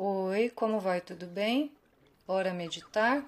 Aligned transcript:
Oi, 0.00 0.48
como 0.54 0.78
vai? 0.78 1.00
Tudo 1.00 1.26
bem? 1.26 1.72
Bora 2.24 2.54
meditar? 2.54 3.24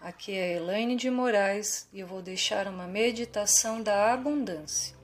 Aqui 0.00 0.32
é 0.32 0.56
Elaine 0.56 0.96
de 0.96 1.08
Moraes 1.08 1.88
e 1.92 2.00
eu 2.00 2.06
vou 2.08 2.20
deixar 2.20 2.66
uma 2.66 2.88
meditação 2.88 3.80
da 3.80 4.12
abundância. 4.12 4.96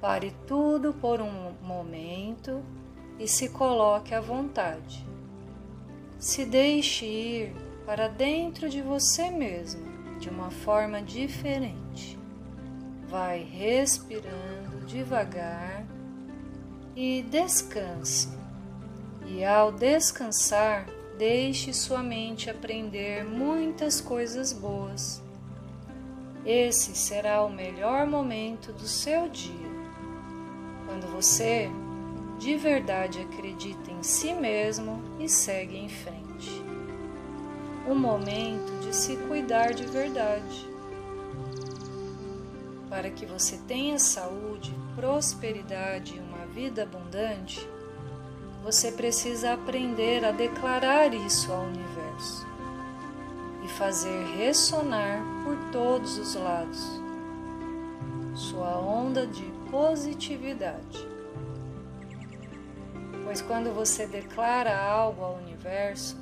Pare 0.00 0.32
tudo 0.46 0.94
por 0.94 1.20
um 1.20 1.54
momento 1.60 2.64
e 3.18 3.26
se 3.26 3.48
coloque 3.48 4.14
à 4.14 4.20
vontade. 4.20 5.04
Se 6.20 6.44
deixe 6.44 7.04
ir 7.04 7.56
para 7.84 8.06
dentro 8.06 8.70
de 8.70 8.80
você 8.80 9.28
mesmo 9.28 10.20
de 10.20 10.28
uma 10.28 10.52
forma 10.52 11.02
diferente. 11.02 12.16
Vai 13.08 13.42
respirando 13.42 14.86
devagar 14.86 15.84
e 16.94 17.22
descanse 17.22 18.43
e 19.26 19.44
ao 19.44 19.72
descansar, 19.72 20.86
deixe 21.16 21.72
sua 21.72 22.02
mente 22.02 22.50
aprender 22.50 23.24
muitas 23.24 24.00
coisas 24.00 24.52
boas. 24.52 25.22
Esse 26.44 26.94
será 26.94 27.42
o 27.42 27.50
melhor 27.50 28.06
momento 28.06 28.72
do 28.72 28.86
seu 28.86 29.28
dia. 29.28 29.74
Quando 30.86 31.06
você 31.06 31.70
de 32.38 32.56
verdade 32.56 33.20
acredita 33.20 33.90
em 33.90 34.02
si 34.02 34.34
mesmo 34.34 35.00
e 35.18 35.28
segue 35.28 35.76
em 35.76 35.88
frente. 35.88 36.62
Um 37.88 37.94
momento 37.94 38.72
de 38.80 38.94
se 38.94 39.16
cuidar 39.16 39.72
de 39.72 39.86
verdade. 39.86 40.68
Para 42.90 43.10
que 43.10 43.24
você 43.24 43.58
tenha 43.66 43.98
saúde, 43.98 44.74
prosperidade 44.94 46.16
e 46.16 46.20
uma 46.20 46.46
vida 46.46 46.82
abundante, 46.82 47.66
você 48.64 48.90
precisa 48.90 49.52
aprender 49.52 50.24
a 50.24 50.30
declarar 50.30 51.12
isso 51.12 51.52
ao 51.52 51.64
universo 51.64 52.46
e 53.62 53.68
fazer 53.68 54.24
ressonar 54.38 55.22
por 55.44 55.54
todos 55.70 56.16
os 56.16 56.34
lados 56.34 57.04
sua 58.34 58.78
onda 58.78 59.26
de 59.26 59.44
positividade. 59.70 61.06
Pois 63.22 63.42
quando 63.42 63.72
você 63.74 64.06
declara 64.06 64.76
algo 64.76 65.22
ao 65.22 65.36
universo, 65.36 66.16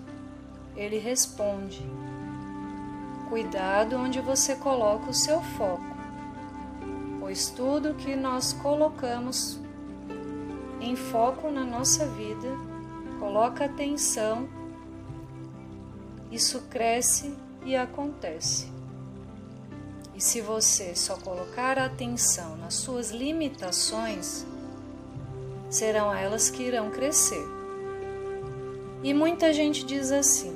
ele 0.76 0.98
responde. 0.98 1.88
Cuidado 3.28 3.96
onde 3.96 4.20
você 4.20 4.56
coloca 4.56 5.10
o 5.10 5.14
seu 5.14 5.40
foco, 5.40 5.96
pois 7.20 7.48
tudo 7.50 7.94
que 7.94 8.14
nós 8.14 8.52
colocamos 8.52 9.61
em 10.82 10.96
foco 10.96 11.48
na 11.48 11.64
nossa 11.64 12.06
vida, 12.06 12.48
coloca 13.20 13.64
atenção, 13.64 14.48
isso 16.30 16.62
cresce 16.62 17.32
e 17.64 17.76
acontece. 17.76 18.66
E 20.12 20.20
se 20.20 20.40
você 20.40 20.94
só 20.96 21.16
colocar 21.16 21.78
atenção 21.78 22.56
nas 22.56 22.74
suas 22.74 23.12
limitações, 23.12 24.44
serão 25.70 26.12
elas 26.12 26.50
que 26.50 26.64
irão 26.64 26.90
crescer. 26.90 27.46
E 29.04 29.14
muita 29.14 29.52
gente 29.52 29.86
diz 29.86 30.10
assim: 30.10 30.52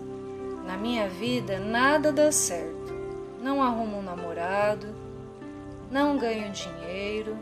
na 0.67 0.77
minha 0.77 1.09
vida 1.09 1.61
nada 1.61 2.13
dá 2.13 2.33
certo, 2.33 2.93
não 3.41 3.63
arrumo 3.63 3.99
um 3.99 4.03
namorado, 4.03 4.89
não 5.89 6.19
ganho 6.19 6.51
dinheiro 6.51 7.39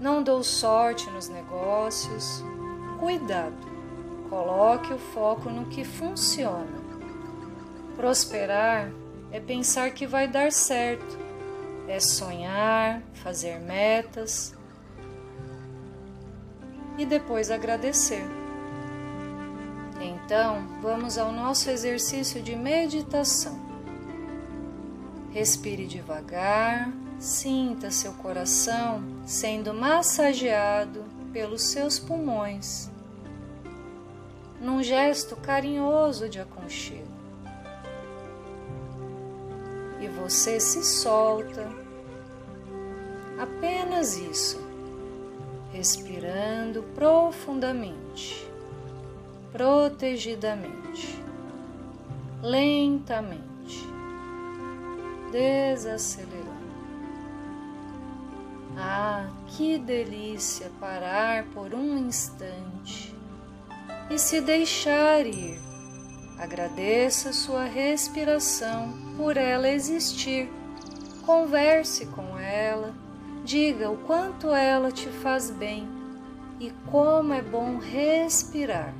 não 0.00 0.22
dou 0.22 0.42
sorte 0.42 1.08
nos 1.10 1.28
negócios. 1.28 2.44
Cuidado, 2.98 3.54
coloque 4.28 4.92
o 4.92 4.98
foco 4.98 5.48
no 5.48 5.66
que 5.66 5.84
funciona. 5.84 6.84
Prosperar 7.94 8.90
é 9.30 9.40
pensar 9.40 9.90
que 9.90 10.06
vai 10.06 10.28
dar 10.28 10.52
certo, 10.52 11.18
é 11.88 11.98
sonhar, 11.98 13.02
fazer 13.14 13.58
metas 13.58 14.54
e 16.98 17.06
depois 17.06 17.50
agradecer. 17.50 18.24
Então, 20.00 20.66
vamos 20.82 21.16
ao 21.16 21.32
nosso 21.32 21.70
exercício 21.70 22.42
de 22.42 22.54
meditação. 22.54 23.64
Respire 25.32 25.86
devagar 25.86 26.92
Sinta 27.18 27.90
seu 27.90 28.12
coração 28.12 29.02
sendo 29.24 29.72
massageado 29.72 31.02
pelos 31.32 31.62
seus 31.62 31.98
pulmões, 31.98 32.90
num 34.60 34.82
gesto 34.82 35.34
carinhoso 35.34 36.28
de 36.28 36.38
aconchego. 36.40 37.16
E 40.00 40.08
você 40.08 40.60
se 40.60 40.84
solta, 40.84 41.66
apenas 43.40 44.18
isso, 44.18 44.60
respirando 45.72 46.82
profundamente, 46.94 48.46
protegidamente, 49.52 51.18
lentamente, 52.42 53.86
desacelerando. 55.32 56.55
Ah, 58.88 59.26
que 59.48 59.78
delícia 59.78 60.70
parar 60.78 61.42
por 61.46 61.74
um 61.74 61.98
instante 61.98 63.12
e 64.08 64.16
se 64.16 64.40
deixar 64.40 65.26
ir. 65.26 65.58
Agradeça 66.38 67.32
sua 67.32 67.64
respiração 67.64 68.94
por 69.16 69.36
ela 69.36 69.68
existir. 69.68 70.48
Converse 71.22 72.06
com 72.06 72.38
ela, 72.38 72.94
diga 73.44 73.90
o 73.90 73.96
quanto 73.96 74.52
ela 74.54 74.92
te 74.92 75.08
faz 75.08 75.50
bem 75.50 75.88
e 76.60 76.70
como 76.88 77.32
é 77.32 77.42
bom 77.42 77.78
respirar. 77.78 78.94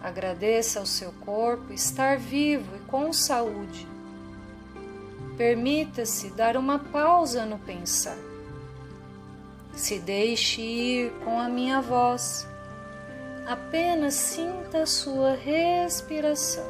Agradeça 0.00 0.78
ao 0.78 0.86
seu 0.86 1.10
corpo 1.14 1.72
estar 1.72 2.16
vivo 2.16 2.76
e 2.76 2.80
com 2.88 3.12
saúde. 3.12 3.88
Permita-se 5.36 6.30
dar 6.30 6.56
uma 6.56 6.78
pausa 6.78 7.44
no 7.44 7.58
pensar 7.58 8.30
se 9.74 9.98
deixe 9.98 10.60
ir 10.60 11.12
com 11.24 11.38
a 11.38 11.48
minha 11.48 11.80
voz. 11.80 12.46
Apenas 13.46 14.14
sinta 14.14 14.86
sua 14.86 15.34
respiração, 15.34 16.64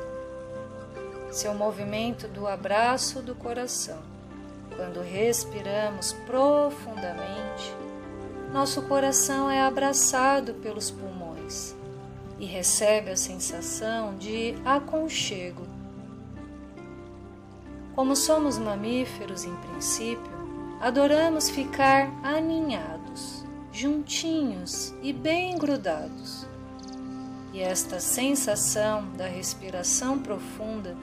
seu 1.30 1.52
movimento 1.54 2.26
do 2.28 2.46
abraço 2.46 3.20
do 3.20 3.34
coração. 3.34 3.98
Quando 4.74 5.02
respiramos 5.02 6.14
profundamente, 6.26 7.74
nosso 8.52 8.82
coração 8.82 9.50
é 9.50 9.62
abraçado 9.62 10.54
pelos 10.54 10.90
pulmões 10.90 11.74
e 12.38 12.46
recebe 12.46 13.10
a 13.10 13.16
sensação 13.16 14.16
de 14.16 14.54
aconchego. 14.64 15.66
Como 17.94 18.16
somos 18.16 18.58
mamíferos 18.58 19.44
em 19.44 19.54
princípio, 19.56 20.41
adoramos 20.82 21.48
ficar 21.48 22.12
aninhados, 22.24 23.44
juntinhos 23.70 24.92
e 25.00 25.12
bem 25.12 25.56
grudados. 25.56 26.44
E 27.52 27.60
esta 27.60 28.00
sensação 28.00 29.08
da 29.12 29.28
respiração 29.28 30.18
profunda 30.18 30.96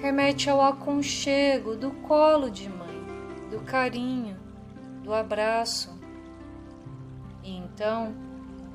remete 0.00 0.48
ao 0.48 0.62
aconchego 0.62 1.74
do 1.74 1.90
colo 1.90 2.48
de 2.48 2.68
mãe, 2.68 3.04
do 3.50 3.58
carinho, 3.62 4.36
do 5.02 5.12
abraço. 5.12 5.98
E 7.42 7.56
então 7.56 8.14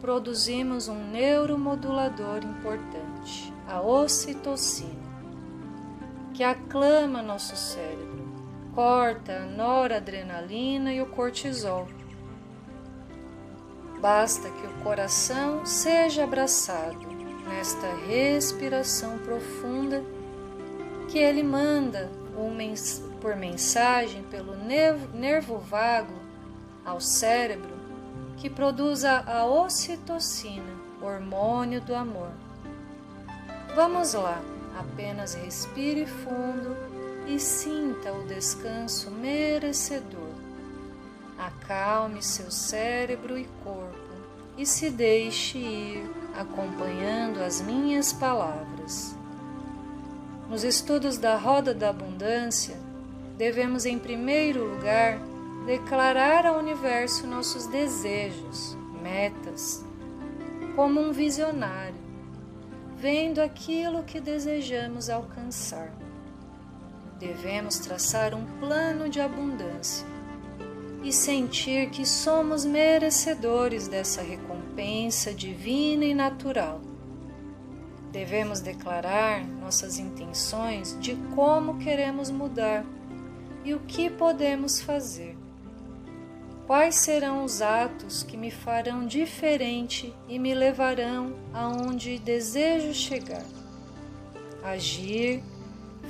produzimos 0.02 0.90
um 0.90 1.10
neuromodulador 1.10 2.44
importante, 2.44 3.54
a 3.66 3.80
ocitocina, 3.80 5.14
que 6.34 6.44
aclama 6.44 7.22
nosso 7.22 7.56
cérebro 7.56 8.13
corta 8.76 9.34
a 9.34 9.46
noradrenalina 9.46 10.92
e 10.94 11.02
o 11.02 11.06
cortisol. 11.06 11.88
Basta 14.02 14.50
que 14.50 14.68
o 14.68 14.84
coração 14.84 15.66
seja 15.66 16.24
abraçado 16.24 17.08
nesta 17.48 17.88
respiração 18.08 19.18
profunda 19.20 20.04
que 21.08 21.18
ele 21.18 21.44
manda 21.44 22.10
por 23.22 23.36
mensagem 23.36 24.24
pelo 24.24 24.56
nervo 24.56 25.58
vago 25.58 26.16
ao 26.84 27.00
cérebro 27.00 27.72
que 28.38 28.50
produza 28.50 29.24
a 29.26 29.46
ocitocina, 29.46 30.74
hormônio 31.02 31.80
do 31.80 31.96
amor. 31.96 32.32
Vamos 33.76 34.14
lá, 34.14 34.42
apenas 34.78 35.34
respire 35.34 36.06
fundo 36.06 36.93
e 37.28 37.40
sinta 37.40 38.12
o 38.12 38.26
descanso 38.26 39.10
merecedor. 39.12 40.34
Acalme 41.38 42.22
seu 42.22 42.52
cérebro 42.52 43.38
e 43.38 43.46
corpo 43.64 43.98
e 44.58 44.66
se 44.66 44.90
deixe 44.90 45.58
ir 45.58 46.10
acompanhando 46.36 47.40
as 47.40 47.62
minhas 47.62 48.14
palavras. 48.14 49.16
Nos 50.50 50.64
estudos 50.64 51.18
da 51.18 51.36
roda 51.36 51.74
da 51.74 51.90
abundância, 51.90 52.78
devemos, 53.38 53.86
em 53.86 53.98
primeiro 53.98 54.64
lugar, 54.76 55.20
declarar 55.66 56.46
ao 56.46 56.60
universo 56.60 57.26
nossos 57.26 57.66
desejos, 57.68 58.78
metas, 59.02 59.84
como 60.76 61.02
um 61.02 61.12
visionário, 61.12 61.96
vendo 62.98 63.40
aquilo 63.40 64.04
que 64.04 64.20
desejamos 64.20 65.10
alcançar. 65.10 66.03
Devemos 67.24 67.80
traçar 67.80 68.34
um 68.36 68.46
plano 68.60 69.08
de 69.08 69.22
abundância 69.22 70.06
e 71.02 71.14
sentir 71.14 71.90
que 71.90 72.06
somos 72.06 72.66
merecedores 72.66 73.88
dessa 73.88 74.22
recompensa 74.22 75.34
divina 75.34 76.04
e 76.04 76.14
natural. 76.14 76.82
Devemos 78.12 78.60
declarar 78.60 79.42
nossas 79.48 79.98
intenções 79.98 80.98
de 81.00 81.16
como 81.34 81.78
queremos 81.78 82.30
mudar 82.30 82.86
e 83.64 83.74
o 83.74 83.80
que 83.80 84.10
podemos 84.10 84.82
fazer. 84.82 85.38
Quais 86.68 86.96
serão 86.96 87.46
os 87.46 87.62
atos 87.62 88.22
que 88.22 88.36
me 88.36 88.52
farão 88.52 89.08
diferente 89.08 90.14
e 90.28 90.38
me 90.38 90.54
levarão 90.54 91.32
aonde 91.54 92.20
desejo 92.20 92.94
chegar? 92.94 93.46
Agir, 94.62 95.42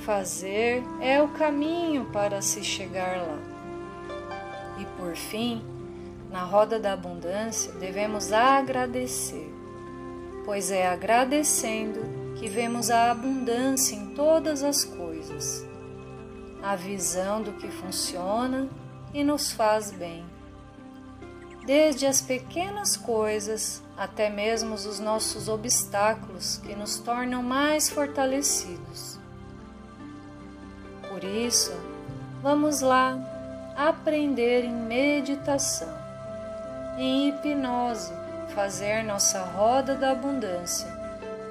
fazer 0.00 0.82
é 1.00 1.22
o 1.22 1.28
caminho 1.28 2.06
para 2.06 2.42
se 2.42 2.62
chegar 2.62 3.18
lá. 3.18 3.38
E 4.78 4.84
por 4.96 5.14
fim, 5.14 5.64
na 6.30 6.42
roda 6.44 6.78
da 6.78 6.92
abundância, 6.92 7.72
devemos 7.72 8.32
agradecer, 8.32 9.52
pois 10.44 10.70
é 10.70 10.86
agradecendo 10.86 12.00
que 12.36 12.48
vemos 12.48 12.90
a 12.90 13.10
abundância 13.10 13.94
em 13.94 14.14
todas 14.14 14.62
as 14.62 14.84
coisas, 14.84 15.64
a 16.62 16.74
visão 16.74 17.40
do 17.40 17.52
que 17.52 17.68
funciona 17.68 18.68
e 19.12 19.22
nos 19.22 19.52
faz 19.52 19.90
bem. 19.92 20.24
Desde 21.64 22.04
as 22.04 22.20
pequenas 22.20 22.96
coisas 22.96 23.82
até 23.96 24.28
mesmo 24.28 24.74
os 24.74 24.98
nossos 24.98 25.48
obstáculos 25.48 26.58
que 26.58 26.74
nos 26.74 26.98
tornam 26.98 27.42
mais 27.42 27.88
fortalecidos. 27.88 29.23
Por 31.24 31.34
isso, 31.34 31.72
vamos 32.42 32.82
lá 32.82 33.18
aprender 33.74 34.62
em 34.62 34.74
meditação, 34.74 35.88
em 36.98 37.30
hipnose, 37.30 38.12
fazer 38.54 39.02
nossa 39.02 39.42
roda 39.42 39.94
da 39.94 40.10
abundância, 40.10 40.86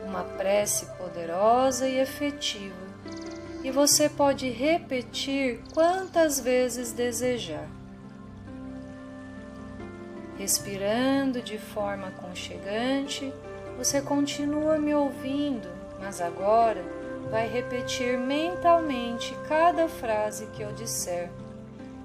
uma 0.06 0.24
prece 0.24 0.86
poderosa 0.96 1.90
e 1.90 1.98
efetiva, 1.98 2.76
e 3.64 3.72
você 3.72 4.08
pode 4.08 4.48
repetir 4.48 5.60
quantas 5.74 6.40
vezes 6.40 6.92
desejar. 6.92 7.68
Respirando 10.38 11.42
de 11.42 11.58
forma 11.58 12.10
aconchegante, 12.10 13.34
você 13.76 14.04
continua 14.04 14.78
me 14.78 14.94
ouvindo, 14.94 15.68
mas 16.00 16.22
agora 16.22 17.03
vai 17.30 17.48
repetir 17.48 18.18
mentalmente 18.18 19.36
cada 19.48 19.88
frase 19.88 20.48
que 20.48 20.62
eu 20.62 20.72
disser 20.74 21.30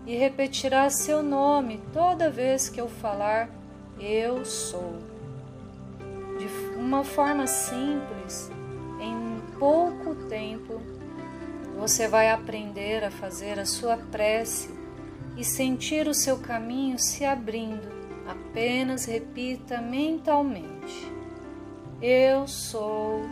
e 0.06 0.16
repetirá 0.16 0.88
seu 0.88 1.22
nome 1.22 1.82
toda 1.92 2.30
vez 2.30 2.68
que 2.68 2.80
eu 2.80 2.88
falar 2.88 3.50
eu 4.00 4.44
sou. 4.44 4.96
De 6.38 6.46
uma 6.78 7.04
forma 7.04 7.46
simples, 7.46 8.50
em 9.00 9.40
pouco 9.58 10.14
tempo, 10.28 10.80
você 11.76 12.08
vai 12.08 12.30
aprender 12.30 13.04
a 13.04 13.10
fazer 13.10 13.58
a 13.58 13.66
sua 13.66 13.96
prece 13.96 14.70
e 15.36 15.44
sentir 15.44 16.08
o 16.08 16.14
seu 16.14 16.38
caminho 16.38 16.98
se 16.98 17.24
abrindo. 17.24 17.86
Apenas 18.26 19.04
repita 19.04 19.80
mentalmente: 19.80 21.12
Eu 22.00 22.46
sou 22.46 23.22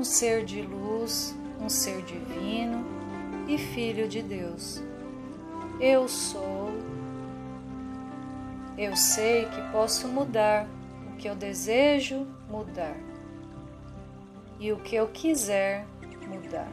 um 0.00 0.04
ser 0.04 0.46
de 0.46 0.62
luz, 0.62 1.36
um 1.60 1.68
ser 1.68 2.00
divino 2.00 2.86
e 3.46 3.58
filho 3.58 4.08
de 4.08 4.22
Deus. 4.22 4.82
Eu 5.78 6.08
sou. 6.08 6.70
Eu 8.78 8.96
sei 8.96 9.44
que 9.44 9.60
posso 9.70 10.08
mudar 10.08 10.66
o 11.06 11.16
que 11.18 11.28
eu 11.28 11.34
desejo 11.34 12.26
mudar 12.48 12.96
e 14.58 14.72
o 14.72 14.78
que 14.78 14.96
eu 14.96 15.06
quiser 15.08 15.84
mudar, 16.26 16.72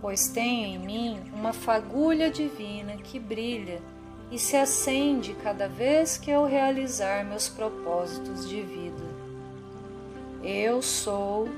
pois 0.00 0.28
tenho 0.28 0.66
em 0.66 0.78
mim 0.78 1.20
uma 1.34 1.52
fagulha 1.52 2.30
divina 2.30 2.96
que 2.96 3.18
brilha 3.18 3.82
e 4.30 4.38
se 4.38 4.56
acende 4.56 5.34
cada 5.42 5.68
vez 5.68 6.16
que 6.16 6.30
eu 6.30 6.46
realizar 6.46 7.22
meus 7.22 7.50
propósitos 7.50 8.48
de 8.48 8.62
vida. 8.62 9.04
Eu 10.42 10.80
sou, 10.80 11.48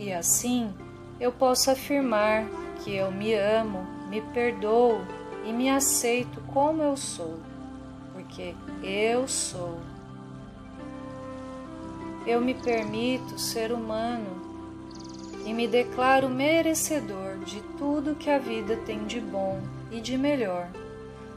e 0.00 0.10
assim 0.12 0.72
eu 1.20 1.30
posso 1.30 1.70
afirmar 1.70 2.46
que 2.82 2.96
eu 2.96 3.12
me 3.12 3.34
amo 3.34 3.86
me 4.08 4.22
perdoo 4.22 5.02
e 5.44 5.52
me 5.52 5.68
aceito 5.70 6.40
como 6.52 6.82
eu 6.82 6.96
sou, 6.96 7.38
porque 8.12 8.54
eu 8.82 9.28
sou. 9.28 9.78
Eu 12.26 12.40
me 12.40 12.54
permito 12.54 13.38
ser 13.38 13.72
humano 13.72 14.40
e 15.44 15.52
me 15.52 15.68
declaro 15.68 16.28
merecedor 16.28 17.38
de 17.38 17.60
tudo 17.78 18.16
que 18.16 18.28
a 18.28 18.38
vida 18.38 18.76
tem 18.78 19.04
de 19.04 19.20
bom 19.20 19.60
e 19.90 20.00
de 20.00 20.18
melhor, 20.18 20.68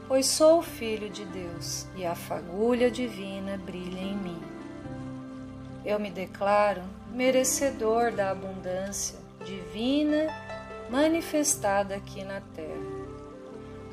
pois 0.08 0.26
sou 0.26 0.62
filho 0.62 1.08
de 1.08 1.24
Deus 1.26 1.86
e 1.96 2.04
a 2.04 2.14
fagulha 2.14 2.90
divina 2.90 3.56
brilha 3.56 4.00
em 4.00 4.16
mim. 4.16 4.53
Eu 5.84 6.00
me 6.00 6.10
declaro 6.10 6.82
merecedor 7.12 8.10
da 8.10 8.30
abundância 8.30 9.18
divina 9.44 10.28
manifestada 10.88 11.94
aqui 11.94 12.24
na 12.24 12.40
terra. 12.40 13.04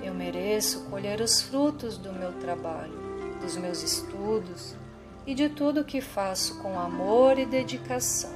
Eu 0.01 0.13
mereço 0.13 0.85
colher 0.89 1.19
os 1.19 1.41
frutos 1.41 1.97
do 1.97 2.13
meu 2.13 2.31
trabalho, 2.39 2.93
dos 3.41 3.57
meus 3.57 3.83
estudos 3.83 4.73
e 5.27 5.35
de 5.35 5.49
tudo 5.49 5.83
que 5.83 5.99
faço 5.99 6.61
com 6.61 6.79
amor 6.79 7.37
e 7.37 7.45
dedicação. 7.45 8.31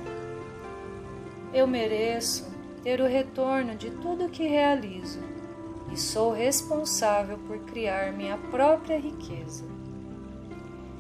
Eu 1.54 1.66
mereço 1.66 2.46
ter 2.84 3.00
o 3.00 3.08
retorno 3.08 3.74
de 3.74 3.90
tudo 3.90 4.30
que 4.30 4.46
realizo 4.46 5.20
e 5.94 5.98
sou 5.98 6.34
responsável 6.34 7.38
por 7.48 7.58
criar 7.60 8.12
minha 8.12 8.38
própria 8.38 9.00
riqueza. 9.00 9.75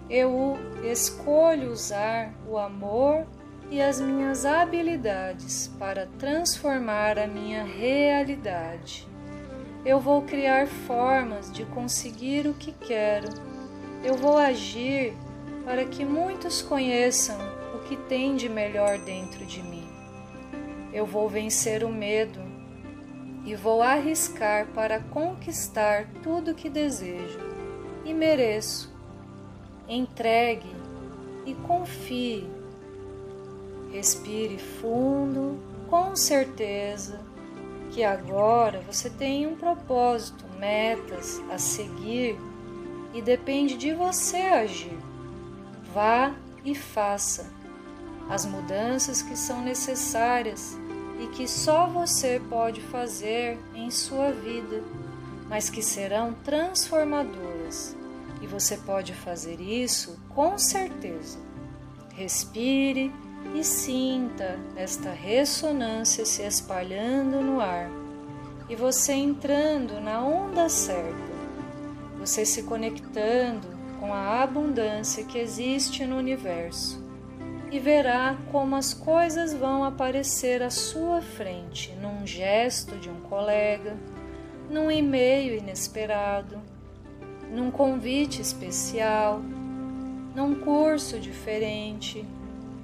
Eu 0.10 0.58
escolho 0.84 1.72
usar 1.72 2.32
o 2.48 2.58
amor 2.58 3.26
e 3.72 3.82
as 3.82 4.00
minhas 4.00 4.46
habilidades 4.46 5.68
para 5.80 6.08
transformar 6.20 7.18
a 7.18 7.26
minha 7.26 7.64
realidade. 7.64 9.08
Eu 9.84 10.00
vou 10.00 10.22
criar 10.22 10.68
formas 10.68 11.52
de 11.52 11.66
conseguir 11.66 12.48
o 12.48 12.54
que 12.54 12.72
quero. 12.72 13.30
Eu 14.04 14.16
vou 14.16 14.38
agir 14.38 15.14
para 15.64 15.86
que 15.86 16.06
muitos 16.06 16.62
conheçam 16.62 17.38
o 17.74 17.80
que 17.80 17.98
tem 17.98 18.36
de 18.36 18.48
melhor 18.48 19.00
dentro 19.00 19.44
de 19.46 19.64
mim. 19.64 19.88
Eu 20.94 21.06
vou 21.06 21.28
vencer 21.28 21.84
o 21.84 21.90
medo 21.90 22.40
e 23.44 23.56
vou 23.56 23.82
arriscar 23.82 24.68
para 24.68 25.00
conquistar 25.00 26.08
tudo 26.24 26.56
que 26.56 26.70
desejo 26.70 27.40
e 28.06 28.14
mereço. 28.14 28.95
Entregue 29.88 30.76
e 31.46 31.54
confie 31.54 32.48
Respire 33.96 34.58
fundo, 34.58 35.58
com 35.90 36.18
certeza 36.18 37.22
que 37.92 38.04
agora 38.04 38.82
você 38.82 39.10
tem 39.10 39.48
um 39.48 39.56
propósito, 39.56 40.44
metas 40.60 41.42
a 41.50 41.58
seguir 41.58 42.38
e 43.14 43.22
depende 43.22 43.78
de 43.78 43.94
você 43.94 44.36
agir. 44.36 45.00
Vá 45.94 46.36
e 46.66 46.76
faça 46.76 47.50
as 48.30 48.46
mudanças 48.46 49.22
que 49.22 49.38
são 49.38 49.62
necessárias 49.62 50.78
e 51.22 51.28
que 51.28 51.48
só 51.48 51.88
você 51.88 52.42
pode 52.50 52.82
fazer 52.82 53.58
em 53.74 53.90
sua 53.90 54.30
vida, 54.30 54.84
mas 55.48 55.70
que 55.70 55.82
serão 55.82 56.34
transformadoras. 56.44 57.96
E 58.42 58.48
você 58.48 58.78
pode 58.78 59.14
fazer 59.14 59.60
isso 59.60 60.20
com 60.30 60.58
certeza. 60.58 61.40
Respire 62.14 63.12
e 63.54 63.64
sinta 63.64 64.60
esta 64.76 65.12
ressonância 65.12 66.26
se 66.26 66.44
espalhando 66.44 67.42
no 67.42 67.60
ar. 67.60 67.90
E 68.68 68.76
você 68.76 69.14
entrando 69.14 70.02
na 70.02 70.22
onda 70.22 70.68
certa, 70.70 71.36
você 72.18 72.46
se 72.46 72.64
conectando 72.64 73.68
com 74.00 74.14
a 74.14 74.42
abundância 74.42 75.24
que 75.24 75.38
existe 75.38 76.06
no 76.06 76.18
universo. 76.18 77.04
E 77.72 77.80
verá 77.80 78.38
como 78.52 78.76
as 78.76 78.94
coisas 78.94 79.54
vão 79.54 79.84
aparecer 79.84 80.64
à 80.64 80.70
sua 80.70 81.22
frente 81.22 81.92
num 82.02 82.26
gesto 82.26 82.96
de 82.98 83.10
um 83.10 83.20
colega, 83.22 83.98
num 84.70 84.90
e-mail 84.90 85.58
inesperado, 85.58 86.62
num 87.56 87.72
convite 87.72 88.42
especial, 88.42 89.42
num 90.36 90.54
curso 90.56 91.18
diferente. 91.18 92.26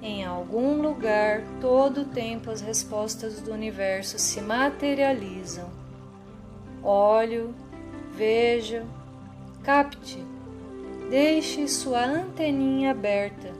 Em 0.00 0.24
algum 0.24 0.80
lugar, 0.80 1.42
todo 1.60 2.00
o 2.00 2.04
tempo 2.06 2.50
as 2.50 2.60
respostas 2.60 3.40
do 3.40 3.52
universo 3.52 4.18
se 4.18 4.40
materializam. 4.40 5.70
Olhe, 6.82 7.50
veja, 8.12 8.84
capte, 9.62 10.18
deixe 11.08 11.68
sua 11.68 12.04
anteninha 12.04 12.90
aberta 12.90 13.52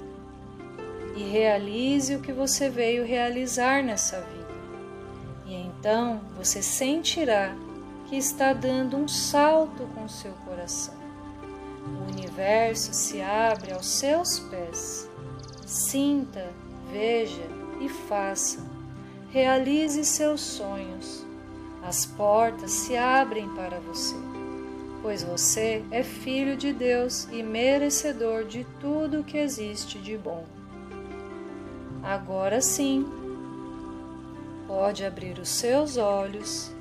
e 1.14 1.22
realize 1.22 2.16
o 2.16 2.20
que 2.20 2.32
você 2.32 2.68
veio 2.68 3.04
realizar 3.04 3.84
nessa 3.84 4.20
vida. 4.20 4.52
E 5.46 5.54
então 5.54 6.20
você 6.36 6.62
sentirá 6.62 7.54
que 8.08 8.16
está 8.16 8.52
dando 8.52 8.96
um 8.96 9.06
salto 9.06 9.86
com 9.94 10.08
seu 10.08 10.32
coração. 10.44 11.01
O 11.86 12.10
universo 12.10 12.92
se 12.92 13.20
abre 13.20 13.72
aos 13.72 13.86
seus 13.86 14.38
pés. 14.38 15.08
Sinta, 15.66 16.52
veja 16.90 17.42
e 17.80 17.88
faça. 17.88 18.60
Realize 19.30 20.04
seus 20.04 20.40
sonhos. 20.40 21.26
As 21.82 22.06
portas 22.06 22.70
se 22.70 22.96
abrem 22.96 23.48
para 23.56 23.80
você, 23.80 24.14
pois 25.02 25.24
você 25.24 25.84
é 25.90 26.04
filho 26.04 26.56
de 26.56 26.72
Deus 26.72 27.26
e 27.32 27.42
merecedor 27.42 28.44
de 28.44 28.64
tudo 28.80 29.20
o 29.20 29.24
que 29.24 29.36
existe 29.36 29.98
de 29.98 30.16
bom. 30.16 30.44
Agora 32.02 32.60
sim, 32.60 33.04
pode 34.68 35.04
abrir 35.04 35.38
os 35.38 35.48
seus 35.48 35.96
olhos 35.96 36.72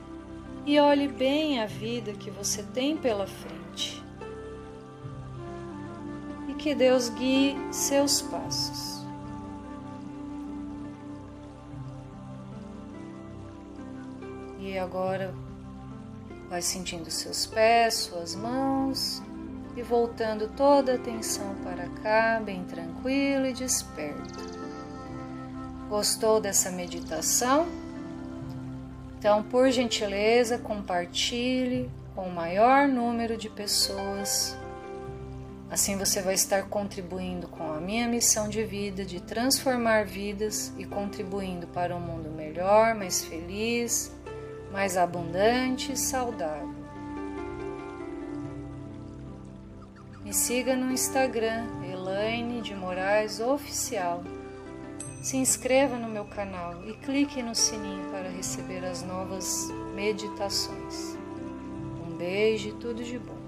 e 0.65 0.79
olhe 0.79 1.08
bem 1.08 1.60
a 1.60 1.65
vida 1.65 2.13
que 2.13 2.29
você 2.29 2.62
tem 2.62 2.96
pela 2.96 3.25
frente. 3.25 3.60
Que 6.61 6.75
Deus 6.75 7.09
guie 7.09 7.57
seus 7.71 8.21
passos. 8.21 9.03
E 14.59 14.77
agora 14.77 15.33
vai 16.47 16.61
sentindo 16.61 17.09
seus 17.09 17.47
pés, 17.47 17.95
suas 17.95 18.35
mãos 18.35 19.23
e 19.75 19.81
voltando 19.81 20.47
toda 20.49 20.91
a 20.91 20.95
atenção 20.95 21.55
para 21.63 21.87
cá, 22.03 22.39
bem 22.39 22.63
tranquilo 22.65 23.47
e 23.47 23.53
desperto. 23.53 24.39
Gostou 25.89 26.39
dessa 26.39 26.69
meditação? 26.69 27.65
Então, 29.17 29.41
por 29.41 29.71
gentileza, 29.71 30.59
compartilhe 30.59 31.89
com 32.13 32.27
o 32.27 32.31
maior 32.31 32.87
número 32.87 33.35
de 33.35 33.49
pessoas. 33.49 34.55
Assim 35.71 35.97
você 35.97 36.21
vai 36.21 36.33
estar 36.33 36.63
contribuindo 36.63 37.47
com 37.47 37.63
a 37.71 37.79
minha 37.79 38.07
missão 38.07 38.49
de 38.49 38.63
vida 38.63 39.05
de 39.05 39.21
transformar 39.21 40.05
vidas 40.05 40.73
e 40.77 40.85
contribuindo 40.85 41.65
para 41.67 41.95
um 41.95 41.99
mundo 41.99 42.29
melhor, 42.29 42.93
mais 42.93 43.23
feliz, 43.23 44.11
mais 44.71 44.97
abundante 44.97 45.93
e 45.93 45.97
saudável. 45.97 46.75
Me 50.23 50.33
siga 50.33 50.75
no 50.75 50.91
Instagram, 50.91 51.65
Elaine 51.89 52.61
de 52.61 52.75
Moraes 52.75 53.39
Oficial 53.39 54.23
se 55.21 55.37
inscreva 55.37 55.97
no 55.97 56.09
meu 56.09 56.25
canal 56.25 56.83
e 56.87 56.93
clique 56.93 57.43
no 57.43 57.53
sininho 57.53 58.09
para 58.09 58.27
receber 58.29 58.83
as 58.83 59.03
novas 59.03 59.69
meditações. 59.93 61.15
Um 62.07 62.17
beijo 62.17 62.69
e 62.69 62.73
tudo 62.73 63.03
de 63.03 63.19
bom. 63.19 63.40